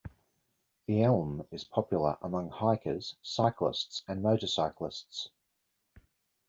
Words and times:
The 0.87 1.03
Elm 1.03 1.45
is 1.51 1.61
a 1.61 1.67
popular 1.69 2.17
among 2.23 2.49
hikers, 2.49 3.17
cyclists, 3.21 4.01
and 4.07 4.23
motor 4.23 4.47
cyclists. 4.47 5.29